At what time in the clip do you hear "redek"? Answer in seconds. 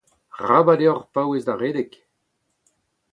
1.55-1.93